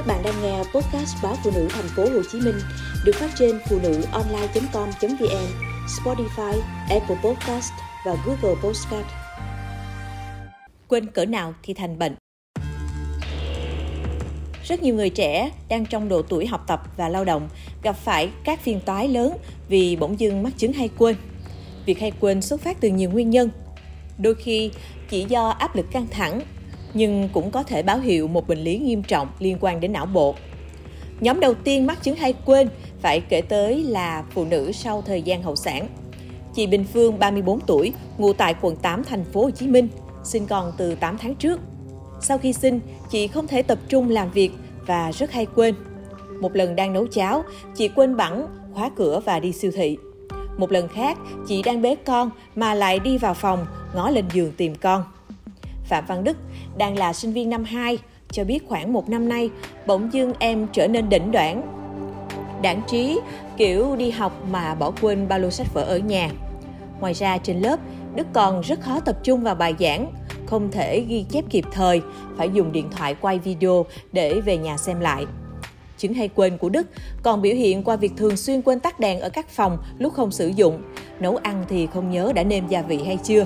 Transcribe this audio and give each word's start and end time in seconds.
Các 0.00 0.06
bạn 0.06 0.22
đang 0.22 0.42
nghe 0.42 0.58
podcast 0.58 1.16
báo 1.22 1.36
phụ 1.44 1.50
nữ 1.54 1.68
thành 1.70 1.88
phố 1.96 2.02
Hồ 2.02 2.22
Chí 2.32 2.40
Minh 2.40 2.54
được 3.04 3.12
phát 3.14 3.30
trên 3.38 3.58
phụ 3.68 3.78
nữ 3.82 4.02
online.com.vn, 4.12 5.46
Spotify, 5.86 6.60
Apple 6.90 7.16
Podcast 7.24 7.72
và 8.06 8.16
Google 8.26 8.60
Podcast. 8.62 9.06
Quên 10.88 11.06
cỡ 11.06 11.24
nào 11.24 11.54
thì 11.62 11.74
thành 11.74 11.98
bệnh. 11.98 12.14
Rất 14.64 14.82
nhiều 14.82 14.94
người 14.94 15.10
trẻ 15.10 15.50
đang 15.68 15.86
trong 15.86 16.08
độ 16.08 16.22
tuổi 16.22 16.46
học 16.46 16.64
tập 16.66 16.82
và 16.96 17.08
lao 17.08 17.24
động 17.24 17.48
gặp 17.82 17.96
phải 17.96 18.30
các 18.44 18.60
phiền 18.60 18.80
toái 18.80 19.08
lớn 19.08 19.36
vì 19.68 19.96
bỗng 19.96 20.20
dưng 20.20 20.42
mắc 20.42 20.52
chứng 20.56 20.72
hay 20.72 20.90
quên. 20.98 21.16
Việc 21.86 22.00
hay 22.00 22.12
quên 22.20 22.42
xuất 22.42 22.60
phát 22.60 22.80
từ 22.80 22.88
nhiều 22.88 23.10
nguyên 23.10 23.30
nhân. 23.30 23.50
Đôi 24.18 24.34
khi 24.34 24.70
chỉ 25.08 25.24
do 25.28 25.48
áp 25.48 25.76
lực 25.76 25.86
căng 25.92 26.06
thẳng, 26.10 26.40
nhưng 26.94 27.28
cũng 27.32 27.50
có 27.50 27.62
thể 27.62 27.82
báo 27.82 27.98
hiệu 27.98 28.28
một 28.28 28.48
bệnh 28.48 28.58
lý 28.58 28.78
nghiêm 28.78 29.02
trọng 29.02 29.28
liên 29.38 29.56
quan 29.60 29.80
đến 29.80 29.92
não 29.92 30.06
bộ. 30.06 30.34
Nhóm 31.20 31.40
đầu 31.40 31.54
tiên 31.54 31.86
mắc 31.86 32.02
chứng 32.02 32.16
hay 32.16 32.34
quên 32.44 32.68
phải 33.00 33.20
kể 33.20 33.40
tới 33.40 33.82
là 33.82 34.24
phụ 34.30 34.44
nữ 34.44 34.72
sau 34.72 35.02
thời 35.06 35.22
gian 35.22 35.42
hậu 35.42 35.56
sản. 35.56 35.88
Chị 36.54 36.66
Bình 36.66 36.84
Phương, 36.92 37.18
34 37.18 37.60
tuổi, 37.60 37.92
ngụ 38.18 38.32
tại 38.32 38.54
quận 38.60 38.76
8 38.76 39.04
thành 39.04 39.24
phố 39.24 39.42
Hồ 39.42 39.50
Chí 39.50 39.66
Minh, 39.66 39.88
sinh 40.24 40.46
con 40.46 40.72
từ 40.76 40.94
8 40.94 41.18
tháng 41.18 41.34
trước. 41.34 41.60
Sau 42.20 42.38
khi 42.38 42.52
sinh, 42.52 42.80
chị 43.10 43.26
không 43.26 43.46
thể 43.46 43.62
tập 43.62 43.78
trung 43.88 44.10
làm 44.10 44.30
việc 44.30 44.50
và 44.86 45.12
rất 45.12 45.32
hay 45.32 45.46
quên. 45.46 45.74
Một 46.40 46.56
lần 46.56 46.76
đang 46.76 46.92
nấu 46.92 47.06
cháo, 47.06 47.44
chị 47.74 47.88
quên 47.88 48.16
bẵng 48.16 48.46
khóa 48.74 48.90
cửa 48.96 49.20
và 49.24 49.40
đi 49.40 49.52
siêu 49.52 49.70
thị. 49.74 49.96
Một 50.56 50.72
lần 50.72 50.88
khác, 50.88 51.18
chị 51.48 51.62
đang 51.62 51.82
bế 51.82 51.94
con 51.94 52.30
mà 52.54 52.74
lại 52.74 52.98
đi 52.98 53.18
vào 53.18 53.34
phòng, 53.34 53.66
ngó 53.94 54.10
lên 54.10 54.24
giường 54.32 54.52
tìm 54.56 54.74
con. 54.74 55.04
Phạm 55.90 56.04
Văn 56.06 56.24
Đức 56.24 56.36
đang 56.76 56.98
là 56.98 57.12
sinh 57.12 57.32
viên 57.32 57.50
năm 57.50 57.64
2, 57.64 57.98
cho 58.32 58.44
biết 58.44 58.68
khoảng 58.68 58.92
một 58.92 59.08
năm 59.08 59.28
nay, 59.28 59.50
bỗng 59.86 60.12
dưng 60.12 60.32
em 60.38 60.66
trở 60.72 60.88
nên 60.88 61.08
đỉnh 61.08 61.32
đoạn. 61.32 61.62
Đảng 62.62 62.82
trí, 62.88 63.18
kiểu 63.56 63.96
đi 63.96 64.10
học 64.10 64.32
mà 64.50 64.74
bỏ 64.74 64.92
quên 65.00 65.28
ba 65.28 65.38
lô 65.38 65.50
sách 65.50 65.74
vở 65.74 65.82
ở 65.82 65.98
nhà. 65.98 66.30
Ngoài 67.00 67.14
ra 67.14 67.38
trên 67.38 67.60
lớp, 67.60 67.80
Đức 68.14 68.26
còn 68.32 68.60
rất 68.60 68.80
khó 68.80 69.00
tập 69.00 69.18
trung 69.22 69.42
vào 69.42 69.54
bài 69.54 69.74
giảng, 69.80 70.12
không 70.46 70.70
thể 70.70 71.00
ghi 71.08 71.24
chép 71.30 71.44
kịp 71.50 71.64
thời, 71.72 72.00
phải 72.36 72.50
dùng 72.52 72.72
điện 72.72 72.90
thoại 72.90 73.14
quay 73.20 73.38
video 73.38 73.86
để 74.12 74.40
về 74.40 74.56
nhà 74.56 74.76
xem 74.76 75.00
lại. 75.00 75.26
Chứng 75.98 76.14
hay 76.14 76.28
quên 76.28 76.58
của 76.58 76.68
Đức 76.68 76.86
còn 77.22 77.42
biểu 77.42 77.54
hiện 77.54 77.84
qua 77.84 77.96
việc 77.96 78.12
thường 78.16 78.36
xuyên 78.36 78.62
quên 78.62 78.80
tắt 78.80 79.00
đèn 79.00 79.20
ở 79.20 79.28
các 79.28 79.48
phòng 79.48 79.78
lúc 79.98 80.12
không 80.14 80.30
sử 80.30 80.48
dụng, 80.48 80.82
nấu 81.20 81.36
ăn 81.36 81.64
thì 81.68 81.86
không 81.86 82.10
nhớ 82.10 82.32
đã 82.34 82.42
nêm 82.42 82.68
gia 82.68 82.82
vị 82.82 83.02
hay 83.06 83.18
chưa. 83.24 83.44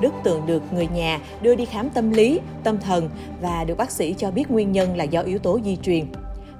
Đức 0.00 0.12
tường 0.24 0.42
được 0.46 0.62
người 0.72 0.86
nhà 0.86 1.20
đưa 1.42 1.54
đi 1.54 1.64
khám 1.64 1.90
tâm 1.90 2.10
lý, 2.10 2.40
tâm 2.64 2.78
thần 2.78 3.10
và 3.40 3.64
được 3.64 3.76
bác 3.76 3.90
sĩ 3.90 4.14
cho 4.18 4.30
biết 4.30 4.50
nguyên 4.50 4.72
nhân 4.72 4.96
là 4.96 5.04
do 5.04 5.20
yếu 5.20 5.38
tố 5.38 5.60
di 5.64 5.76
truyền. 5.76 6.04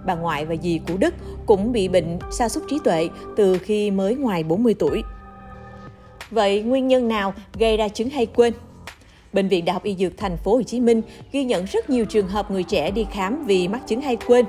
Bà 0.07 0.15
ngoại 0.15 0.45
và 0.45 0.57
dì 0.63 0.81
của 0.89 0.97
Đức 0.97 1.15
cũng 1.47 1.73
bị 1.73 1.89
bệnh 1.89 2.19
sa 2.31 2.49
sút 2.49 2.63
trí 2.71 2.79
tuệ 2.85 3.09
từ 3.37 3.59
khi 3.59 3.91
mới 3.91 4.15
ngoài 4.15 4.43
40 4.43 4.75
tuổi. 4.79 5.03
Vậy 6.31 6.63
nguyên 6.63 6.89
nhân 6.89 7.09
nào 7.09 7.35
gây 7.59 7.77
ra 7.77 7.89
chứng 7.89 8.11
hay 8.11 8.27
quên? 8.27 8.53
Bệnh 9.33 9.49
viện 9.49 9.65
Đại 9.65 9.75
học 9.75 9.83
Y 9.83 9.97
Dược 9.97 10.19
Thành 10.19 10.37
phố 10.37 10.55
Hồ 10.55 10.63
Chí 10.63 10.81
Minh 10.81 11.03
ghi 11.33 11.45
nhận 11.45 11.65
rất 11.65 11.91
nhiều 11.91 12.05
trường 12.05 12.29
hợp 12.29 12.51
người 12.51 12.63
trẻ 12.63 12.91
đi 12.91 13.07
khám 13.11 13.45
vì 13.47 13.69
mắc 13.69 13.83
chứng 13.87 14.01
hay 14.01 14.17
quên. 14.17 14.45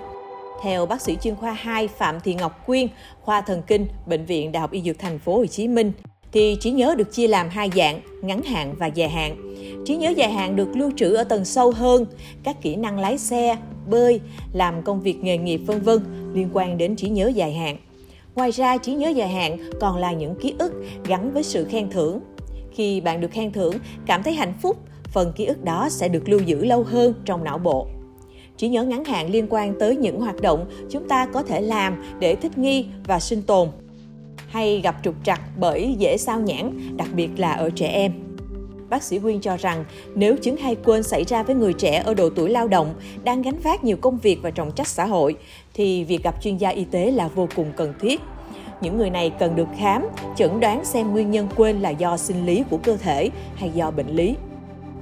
Theo 0.64 0.86
bác 0.86 1.02
sĩ 1.02 1.18
chuyên 1.22 1.36
khoa 1.36 1.52
2 1.52 1.88
Phạm 1.88 2.20
Thị 2.20 2.34
Ngọc 2.34 2.66
Quyên, 2.66 2.88
khoa 3.22 3.42
thần 3.42 3.62
kinh, 3.68 3.88
Bệnh 4.06 4.26
viện 4.26 4.52
Đại 4.52 4.62
học 4.62 4.72
Y 4.72 4.82
Dược 4.82 5.00
Thành 5.00 5.20
phố 5.20 5.38
Hồ 5.38 5.46
Chí 5.46 5.68
Minh, 5.68 5.92
thì 6.36 6.58
trí 6.60 6.72
nhớ 6.72 6.96
được 6.98 7.12
chia 7.12 7.28
làm 7.28 7.50
hai 7.50 7.70
dạng, 7.76 8.02
ngắn 8.22 8.44
hạn 8.44 8.76
và 8.78 8.88
dài 8.88 9.10
hạn. 9.10 9.56
Trí 9.86 9.96
nhớ 9.96 10.10
dài 10.10 10.32
hạn 10.32 10.56
được 10.56 10.68
lưu 10.76 10.92
trữ 10.96 11.14
ở 11.14 11.24
tầng 11.24 11.46
sâu 11.46 11.72
hơn, 11.72 12.06
các 12.44 12.62
kỹ 12.62 12.76
năng 12.76 13.00
lái 13.00 13.18
xe, 13.18 13.58
bơi, 13.90 14.20
làm 14.54 14.82
công 14.84 15.02
việc 15.02 15.24
nghề 15.24 15.38
nghiệp 15.38 15.58
vân 15.58 15.82
vân 15.82 16.00
liên 16.34 16.50
quan 16.54 16.78
đến 16.78 16.96
trí 16.96 17.10
nhớ 17.10 17.32
dài 17.36 17.54
hạn. 17.54 17.78
Ngoài 18.36 18.52
ra, 18.52 18.78
trí 18.78 18.94
nhớ 18.94 19.10
dài 19.10 19.30
hạn 19.30 19.58
còn 19.82 19.98
là 19.98 20.12
những 20.12 20.36
ký 20.36 20.54
ức 20.60 20.74
gắn 21.06 21.34
với 21.34 21.44
sự 21.44 21.66
khen 21.66 21.90
thưởng. 21.90 22.20
Khi 22.72 23.02
bạn 23.02 23.22
được 23.22 23.32
khen 23.32 23.52
thưởng, 23.52 23.74
cảm 24.06 24.24
thấy 24.24 24.34
hạnh 24.34 24.54
phúc, 24.62 24.78
phần 25.14 25.34
ký 25.36 25.46
ức 25.46 25.64
đó 25.64 25.88
sẽ 25.92 26.08
được 26.08 26.30
lưu 26.30 26.40
giữ 26.40 26.66
lâu 26.66 26.84
hơn 26.84 27.14
trong 27.26 27.44
não 27.44 27.58
bộ. 27.58 27.88
Trí 28.58 28.68
nhớ 28.68 28.84
ngắn 28.84 29.06
hạn 29.06 29.32
liên 29.32 29.48
quan 29.50 29.80
tới 29.80 29.96
những 29.96 30.20
hoạt 30.20 30.42
động 30.42 30.66
chúng 30.90 31.08
ta 31.08 31.26
có 31.26 31.44
thể 31.44 31.62
làm 31.62 32.04
để 32.20 32.36
thích 32.36 32.58
nghi 32.58 32.86
và 33.08 33.20
sinh 33.20 33.42
tồn 33.42 33.70
hay 34.56 34.82
gặp 34.84 34.96
trục 35.04 35.16
trặc 35.24 35.42
bởi 35.60 35.96
dễ 35.98 36.18
sao 36.18 36.40
nhãn, 36.40 36.98
đặc 36.98 37.08
biệt 37.16 37.30
là 37.38 37.52
ở 37.54 37.70
trẻ 37.70 37.88
em. 37.88 38.12
Bác 38.90 39.04
sĩ 39.04 39.20
Quyên 39.20 39.42
cho 39.42 39.58
rằng 39.58 39.86
nếu 40.16 40.36
chứng 40.38 40.58
hay 40.58 40.76
quên 40.76 41.04
xảy 41.04 41.24
ra 41.24 41.44
với 41.44 41.56
người 41.56 41.74
trẻ 41.74 42.02
ở 42.06 42.14
độ 42.14 42.30
tuổi 42.30 42.50
lao 42.50 42.68
động, 42.68 42.94
đang 43.24 43.42
gánh 43.42 43.60
vác 43.60 43.84
nhiều 43.84 43.98
công 43.98 44.18
việc 44.18 44.40
và 44.42 44.50
trọng 44.50 44.72
trách 44.72 44.88
xã 44.88 45.06
hội, 45.06 45.36
thì 45.74 46.04
việc 46.04 46.24
gặp 46.24 46.42
chuyên 46.42 46.58
gia 46.58 46.70
y 46.70 46.84
tế 46.84 47.12
là 47.12 47.28
vô 47.28 47.48
cùng 47.56 47.72
cần 47.78 47.94
thiết. 48.00 48.22
Những 48.82 48.98
người 48.98 49.10
này 49.10 49.30
cần 49.40 49.56
được 49.56 49.68
khám, 49.78 50.08
chẩn 50.36 50.60
đoán 50.60 50.86
xem 50.86 51.12
nguyên 51.12 51.32
nhân 51.32 51.48
quên 51.56 51.80
là 51.80 51.90
do 51.90 52.18
sinh 52.18 52.46
lý 52.46 52.64
của 52.70 52.78
cơ 52.78 52.98
thể 52.98 53.30
hay 53.56 53.70
do 53.70 53.92
bệnh 53.92 54.16
lý. 54.16 54.36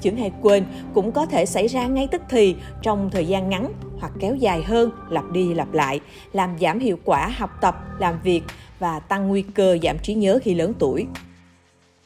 Chứng 0.02 0.18
hay 0.18 0.32
quên 0.42 0.64
cũng 0.94 1.12
có 1.12 1.26
thể 1.26 1.46
xảy 1.46 1.68
ra 1.68 1.88
ngay 1.88 2.08
tức 2.12 2.22
thì 2.30 2.56
trong 2.82 3.10
thời 3.10 3.26
gian 3.26 3.50
ngắn 3.50 3.74
hoặc 4.04 4.12
kéo 4.20 4.36
dài 4.36 4.64
hơn, 4.64 4.92
lặp 5.10 5.32
đi 5.32 5.54
lặp 5.54 5.74
lại, 5.74 6.00
làm 6.34 6.58
giảm 6.60 6.80
hiệu 6.80 6.98
quả 7.06 7.28
học 7.38 7.50
tập, 7.62 7.76
làm 8.00 8.20
việc 8.24 8.42
và 8.80 9.00
tăng 9.00 9.28
nguy 9.28 9.42
cơ 9.42 9.78
giảm 9.84 10.00
trí 10.00 10.14
nhớ 10.14 10.40
khi 10.44 10.56
lớn 10.56 10.74
tuổi. 10.80 11.06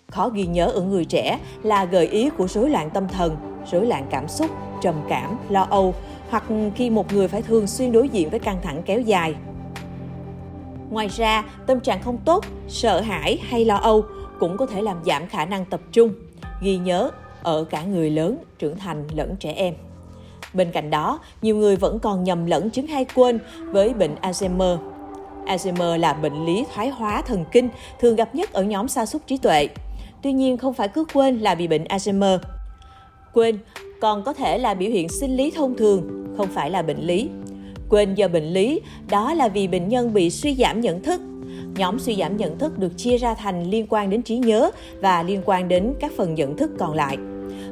Khó 0.07 0.29
ghi 0.29 0.45
nhớ 0.45 0.65
ở 0.65 0.81
người 0.81 1.05
trẻ 1.05 1.39
là 1.63 1.85
gợi 1.85 2.07
ý 2.07 2.29
của 2.29 2.47
rối 2.47 2.69
loạn 2.69 2.89
tâm 2.89 3.07
thần, 3.07 3.37
rối 3.71 3.85
loạn 3.85 4.07
cảm 4.09 4.27
xúc, 4.27 4.51
trầm 4.81 4.95
cảm, 5.09 5.37
lo 5.49 5.67
âu 5.69 5.95
hoặc 6.29 6.43
khi 6.75 6.89
một 6.89 7.13
người 7.13 7.27
phải 7.27 7.41
thường 7.41 7.67
xuyên 7.67 7.91
đối 7.91 8.09
diện 8.09 8.29
với 8.29 8.39
căng 8.39 8.61
thẳng 8.61 8.81
kéo 8.85 9.01
dài. 9.01 9.35
Ngoài 10.89 11.07
ra, 11.07 11.43
tâm 11.67 11.79
trạng 11.79 12.01
không 12.01 12.17
tốt, 12.25 12.45
sợ 12.67 13.01
hãi 13.01 13.39
hay 13.49 13.65
lo 13.65 13.75
âu 13.75 14.05
cũng 14.39 14.57
có 14.57 14.65
thể 14.65 14.81
làm 14.81 14.97
giảm 15.05 15.27
khả 15.27 15.45
năng 15.45 15.65
tập 15.65 15.81
trung, 15.91 16.13
ghi 16.61 16.77
nhớ 16.77 17.11
ở 17.43 17.63
cả 17.63 17.83
người 17.83 18.09
lớn, 18.09 18.37
trưởng 18.59 18.77
thành 18.77 19.07
lẫn 19.15 19.35
trẻ 19.39 19.51
em. 19.51 19.73
Bên 20.57 20.71
cạnh 20.71 20.89
đó, 20.89 21.19
nhiều 21.41 21.55
người 21.55 21.75
vẫn 21.75 21.99
còn 21.99 22.23
nhầm 22.23 22.45
lẫn 22.45 22.69
chứng 22.69 22.87
hay 22.87 23.05
quên 23.15 23.39
với 23.65 23.93
bệnh 23.93 24.15
Alzheimer 24.21 24.77
Alzheimer 25.45 25.97
là 25.97 26.13
bệnh 26.13 26.45
lý 26.45 26.65
thoái 26.75 26.89
hóa 26.89 27.21
thần 27.21 27.45
kinh 27.51 27.69
thường 27.99 28.15
gặp 28.15 28.35
nhất 28.35 28.53
ở 28.53 28.63
nhóm 28.63 28.87
sa 28.87 29.05
sút 29.05 29.27
trí 29.27 29.37
tuệ. 29.37 29.67
Tuy 30.21 30.33
nhiên, 30.33 30.57
không 30.57 30.73
phải 30.73 30.87
cứ 30.87 31.05
quên 31.13 31.39
là 31.39 31.55
bị 31.55 31.67
bệnh 31.67 31.83
Alzheimer. 31.83 32.37
Quên 33.33 33.59
còn 34.01 34.23
có 34.23 34.33
thể 34.33 34.57
là 34.57 34.73
biểu 34.73 34.89
hiện 34.89 35.09
sinh 35.09 35.37
lý 35.37 35.51
thông 35.51 35.77
thường, 35.77 36.25
không 36.37 36.47
phải 36.47 36.69
là 36.69 36.81
bệnh 36.81 37.01
lý. 37.01 37.29
Quên 37.89 38.15
do 38.15 38.27
bệnh 38.27 38.53
lý, 38.53 38.81
đó 39.09 39.33
là 39.33 39.47
vì 39.47 39.67
bệnh 39.67 39.89
nhân 39.89 40.13
bị 40.13 40.29
suy 40.29 40.55
giảm 40.55 40.81
nhận 40.81 41.03
thức. 41.03 41.21
Nhóm 41.75 41.99
suy 41.99 42.15
giảm 42.15 42.37
nhận 42.37 42.57
thức 42.57 42.79
được 42.79 42.97
chia 42.97 43.17
ra 43.17 43.33
thành 43.33 43.69
liên 43.69 43.85
quan 43.89 44.09
đến 44.09 44.21
trí 44.21 44.37
nhớ 44.37 44.71
và 45.01 45.23
liên 45.23 45.41
quan 45.45 45.67
đến 45.67 45.93
các 45.99 46.11
phần 46.17 46.35
nhận 46.35 46.57
thức 46.57 46.71
còn 46.79 46.93
lại. 46.93 47.17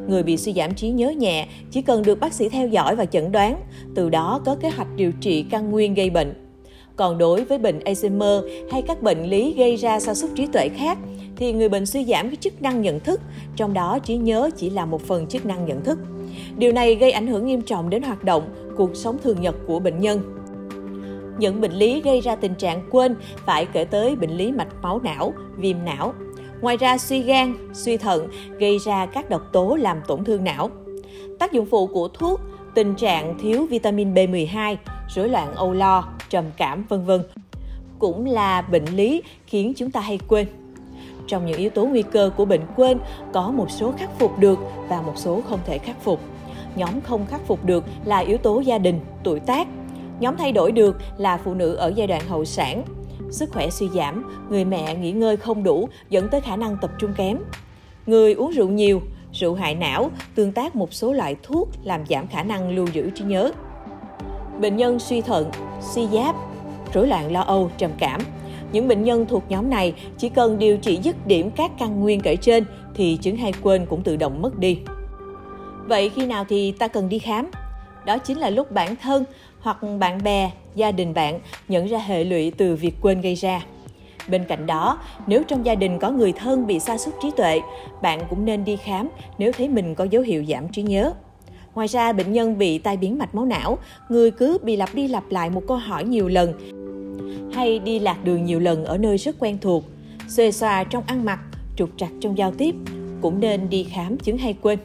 Người 0.07 0.23
bị 0.23 0.37
suy 0.37 0.53
giảm 0.53 0.73
trí 0.73 0.89
nhớ 0.89 1.09
nhẹ 1.09 1.47
chỉ 1.71 1.81
cần 1.81 2.03
được 2.03 2.19
bác 2.19 2.33
sĩ 2.33 2.49
theo 2.49 2.67
dõi 2.67 2.95
và 2.95 3.05
chẩn 3.05 3.31
đoán, 3.31 3.61
từ 3.95 4.09
đó 4.09 4.41
có 4.45 4.55
kế 4.55 4.69
hoạch 4.69 4.87
điều 4.95 5.11
trị 5.11 5.45
căn 5.49 5.71
nguyên 5.71 5.93
gây 5.93 6.09
bệnh. 6.09 6.33
Còn 6.95 7.17
đối 7.17 7.43
với 7.43 7.57
bệnh 7.57 7.79
Alzheimer 7.79 8.41
hay 8.71 8.81
các 8.81 9.01
bệnh 9.01 9.23
lý 9.23 9.53
gây 9.53 9.75
ra 9.75 9.99
sa 9.99 10.13
sút 10.13 10.29
trí 10.35 10.47
tuệ 10.47 10.69
khác, 10.69 10.97
thì 11.35 11.53
người 11.53 11.69
bệnh 11.69 11.85
suy 11.85 12.05
giảm 12.05 12.29
cái 12.29 12.35
chức 12.35 12.61
năng 12.61 12.81
nhận 12.81 12.99
thức, 12.99 13.21
trong 13.55 13.73
đó 13.73 13.99
trí 13.99 14.17
nhớ 14.17 14.49
chỉ 14.57 14.69
là 14.69 14.85
một 14.85 15.01
phần 15.01 15.27
chức 15.27 15.45
năng 15.45 15.65
nhận 15.65 15.83
thức. 15.83 15.99
Điều 16.57 16.71
này 16.71 16.95
gây 16.95 17.11
ảnh 17.11 17.27
hưởng 17.27 17.45
nghiêm 17.45 17.61
trọng 17.61 17.89
đến 17.89 18.03
hoạt 18.03 18.23
động, 18.23 18.43
cuộc 18.77 18.95
sống 18.95 19.17
thường 19.23 19.41
nhật 19.41 19.55
của 19.67 19.79
bệnh 19.79 19.99
nhân. 19.99 20.21
Những 21.39 21.61
bệnh 21.61 21.73
lý 21.73 22.01
gây 22.01 22.21
ra 22.21 22.35
tình 22.35 22.55
trạng 22.55 22.89
quên 22.91 23.15
phải 23.45 23.65
kể 23.65 23.83
tới 23.83 24.15
bệnh 24.15 24.31
lý 24.31 24.51
mạch 24.51 24.67
máu 24.81 24.99
não, 25.03 25.33
viêm 25.57 25.77
não. 25.85 26.13
Ngoài 26.61 26.77
ra 26.77 26.97
suy 26.97 27.21
gan, 27.21 27.53
suy 27.73 27.97
thận 27.97 28.27
gây 28.59 28.77
ra 28.77 29.05
các 29.05 29.29
độc 29.29 29.41
tố 29.53 29.75
làm 29.75 30.01
tổn 30.07 30.23
thương 30.23 30.43
não. 30.43 30.69
Tác 31.39 31.51
dụng 31.51 31.65
phụ 31.65 31.87
của 31.87 32.07
thuốc, 32.07 32.41
tình 32.73 32.95
trạng 32.95 33.37
thiếu 33.39 33.67
vitamin 33.69 34.13
B12, 34.13 34.75
rối 35.15 35.29
loạn 35.29 35.53
âu 35.55 35.73
lo, 35.73 36.07
trầm 36.29 36.45
cảm 36.57 36.85
vân 36.89 37.05
vân 37.05 37.21
cũng 37.99 38.25
là 38.25 38.61
bệnh 38.61 38.85
lý 38.85 39.21
khiến 39.47 39.73
chúng 39.77 39.91
ta 39.91 39.99
hay 39.99 40.19
quên. 40.27 40.47
Trong 41.27 41.45
những 41.45 41.57
yếu 41.57 41.69
tố 41.69 41.85
nguy 41.85 42.01
cơ 42.01 42.31
của 42.37 42.45
bệnh 42.45 42.61
quên 42.75 42.97
có 43.33 43.51
một 43.51 43.71
số 43.71 43.93
khắc 43.97 44.19
phục 44.19 44.39
được 44.39 44.59
và 44.89 45.01
một 45.01 45.13
số 45.15 45.41
không 45.49 45.59
thể 45.65 45.77
khắc 45.77 46.03
phục. 46.03 46.19
Nhóm 46.75 47.01
không 47.01 47.25
khắc 47.25 47.47
phục 47.47 47.65
được 47.65 47.83
là 48.05 48.17
yếu 48.17 48.37
tố 48.37 48.59
gia 48.59 48.77
đình, 48.77 48.99
tuổi 49.23 49.39
tác. 49.39 49.67
Nhóm 50.19 50.35
thay 50.37 50.51
đổi 50.51 50.71
được 50.71 50.97
là 51.17 51.37
phụ 51.37 51.53
nữ 51.53 51.75
ở 51.75 51.93
giai 51.95 52.07
đoạn 52.07 52.21
hậu 52.27 52.45
sản. 52.45 52.83
Sức 53.35 53.49
khỏe 53.51 53.69
suy 53.69 53.89
giảm, 53.89 54.47
người 54.49 54.65
mẹ 54.65 54.95
nghỉ 54.95 55.11
ngơi 55.11 55.37
không 55.37 55.63
đủ 55.63 55.89
dẫn 56.09 56.27
tới 56.29 56.41
khả 56.41 56.55
năng 56.55 56.77
tập 56.81 56.91
trung 56.99 57.13
kém. 57.17 57.37
Người 58.05 58.33
uống 58.33 58.51
rượu 58.51 58.67
nhiều, 58.67 59.01
rượu 59.33 59.53
hại 59.53 59.75
não, 59.75 60.11
tương 60.35 60.51
tác 60.51 60.75
một 60.75 60.93
số 60.93 61.13
loại 61.13 61.35
thuốc 61.43 61.69
làm 61.83 62.05
giảm 62.09 62.27
khả 62.27 62.43
năng 62.43 62.75
lưu 62.75 62.87
giữ 62.93 63.09
trí 63.09 63.23
nhớ 63.23 63.51
bệnh 64.59 64.75
nhân 64.75 64.99
suy 64.99 65.21
thận, 65.21 65.51
suy 65.81 66.07
giáp, 66.07 66.35
rối 66.93 67.07
loạn 67.07 67.31
lo 67.31 67.41
âu, 67.41 67.71
trầm 67.77 67.91
cảm. 67.97 68.21
Những 68.71 68.87
bệnh 68.87 69.03
nhân 69.03 69.25
thuộc 69.29 69.43
nhóm 69.49 69.69
này 69.69 69.93
chỉ 70.17 70.29
cần 70.29 70.59
điều 70.59 70.77
trị 70.77 70.99
dứt 71.03 71.27
điểm 71.27 71.51
các 71.51 71.71
căn 71.79 71.99
nguyên 71.99 72.21
kể 72.21 72.35
trên 72.35 72.65
thì 72.95 73.17
chứng 73.21 73.35
hay 73.35 73.53
quên 73.61 73.85
cũng 73.85 74.03
tự 74.03 74.15
động 74.15 74.41
mất 74.41 74.57
đi. 74.57 74.79
Vậy 75.87 76.09
khi 76.09 76.25
nào 76.25 76.45
thì 76.49 76.71
ta 76.71 76.87
cần 76.87 77.09
đi 77.09 77.19
khám? 77.19 77.51
Đó 78.05 78.17
chính 78.17 78.37
là 78.37 78.49
lúc 78.49 78.71
bản 78.71 78.95
thân 78.95 79.23
hoặc 79.59 79.77
bạn 79.99 80.23
bè, 80.23 80.51
gia 80.75 80.91
đình 80.91 81.13
bạn 81.13 81.39
nhận 81.67 81.87
ra 81.87 81.97
hệ 81.97 82.23
lụy 82.23 82.51
từ 82.51 82.75
việc 82.75 82.95
quên 83.01 83.21
gây 83.21 83.35
ra. 83.35 83.65
Bên 84.27 84.45
cạnh 84.45 84.65
đó, 84.65 84.99
nếu 85.27 85.43
trong 85.43 85.65
gia 85.65 85.75
đình 85.75 85.99
có 85.99 86.11
người 86.11 86.31
thân 86.31 86.67
bị 86.67 86.79
sa 86.79 86.97
sút 86.97 87.13
trí 87.21 87.31
tuệ, 87.37 87.61
bạn 88.01 88.21
cũng 88.29 88.45
nên 88.45 88.65
đi 88.65 88.75
khám 88.75 89.09
nếu 89.37 89.51
thấy 89.51 89.69
mình 89.69 89.95
có 89.95 90.03
dấu 90.03 90.21
hiệu 90.21 90.45
giảm 90.47 90.67
trí 90.67 90.81
nhớ. 90.81 91.13
Ngoài 91.75 91.87
ra, 91.87 92.13
bệnh 92.13 92.33
nhân 92.33 92.57
bị 92.57 92.77
tai 92.77 92.97
biến 92.97 93.17
mạch 93.17 93.35
máu 93.35 93.45
não, 93.45 93.77
người 94.09 94.31
cứ 94.31 94.57
bị 94.63 94.75
lặp 94.75 94.95
đi 94.95 95.07
lặp 95.07 95.23
lại 95.29 95.49
một 95.49 95.61
câu 95.67 95.77
hỏi 95.77 96.03
nhiều 96.03 96.27
lần 96.27 96.53
hay 97.55 97.79
đi 97.79 97.99
lạc 97.99 98.23
đường 98.23 98.45
nhiều 98.45 98.59
lần 98.59 98.85
ở 98.85 98.97
nơi 98.97 99.17
rất 99.17 99.35
quen 99.39 99.57
thuộc, 99.61 99.83
xòe 100.27 100.51
xòa 100.51 100.83
trong 100.83 101.03
ăn 101.07 101.25
mặc, 101.25 101.39
trục 101.75 101.89
trặc 101.97 102.09
trong 102.21 102.37
giao 102.37 102.51
tiếp, 102.51 102.75
cũng 103.21 103.39
nên 103.39 103.69
đi 103.69 103.83
khám 103.83 104.17
chứng 104.17 104.37
hay 104.37 104.55
quên. 104.61 104.79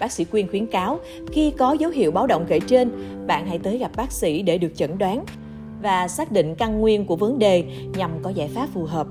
Bác 0.00 0.12
sĩ 0.12 0.24
Quyên 0.24 0.48
khuyến 0.48 0.66
cáo, 0.66 1.00
khi 1.32 1.50
có 1.50 1.72
dấu 1.72 1.90
hiệu 1.90 2.10
báo 2.10 2.26
động 2.26 2.44
kể 2.48 2.60
trên, 2.66 2.90
bạn 3.26 3.46
hãy 3.46 3.58
tới 3.58 3.78
gặp 3.78 3.90
bác 3.96 4.12
sĩ 4.12 4.42
để 4.42 4.58
được 4.58 4.72
chẩn 4.76 4.98
đoán 4.98 5.24
và 5.82 6.08
xác 6.08 6.32
định 6.32 6.54
căn 6.54 6.80
nguyên 6.80 7.06
của 7.06 7.16
vấn 7.16 7.38
đề 7.38 7.64
nhằm 7.96 8.10
có 8.22 8.30
giải 8.30 8.48
pháp 8.54 8.68
phù 8.74 8.84
hợp. 8.84 9.06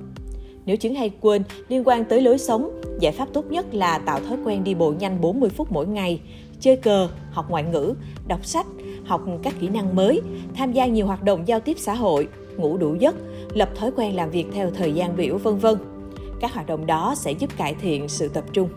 Nếu 0.65 0.77
chứng 0.77 0.95
hay 0.95 1.11
quên 1.21 1.43
liên 1.67 1.83
quan 1.85 2.05
tới 2.05 2.21
lối 2.21 2.37
sống, 2.37 2.81
giải 2.99 3.11
pháp 3.11 3.27
tốt 3.33 3.45
nhất 3.45 3.73
là 3.73 3.97
tạo 3.97 4.19
thói 4.19 4.37
quen 4.45 4.63
đi 4.63 4.75
bộ 4.75 4.93
nhanh 4.99 5.21
40 5.21 5.49
phút 5.49 5.71
mỗi 5.71 5.87
ngày, 5.87 6.21
chơi 6.59 6.75
cờ, 6.75 7.09
học 7.31 7.45
ngoại 7.49 7.63
ngữ, 7.63 7.93
đọc 8.27 8.45
sách, 8.45 8.65
học 9.05 9.21
các 9.43 9.53
kỹ 9.59 9.69
năng 9.69 9.95
mới, 9.95 10.21
tham 10.55 10.71
gia 10.71 10.85
nhiều 10.85 11.05
hoạt 11.05 11.23
động 11.23 11.47
giao 11.47 11.59
tiếp 11.59 11.77
xã 11.79 11.93
hội, 11.93 12.27
ngủ 12.57 12.77
đủ 12.77 12.95
giấc, 12.95 13.15
lập 13.53 13.69
thói 13.75 13.91
quen 13.95 14.15
làm 14.15 14.29
việc 14.31 14.45
theo 14.53 14.71
thời 14.71 14.93
gian 14.93 15.15
biểu 15.15 15.37
vân 15.37 15.57
vân. 15.57 15.75
Các 16.41 16.53
hoạt 16.53 16.67
động 16.67 16.85
đó 16.85 17.13
sẽ 17.17 17.31
giúp 17.31 17.57
cải 17.57 17.75
thiện 17.81 18.07
sự 18.09 18.27
tập 18.27 18.43
trung. 18.53 18.69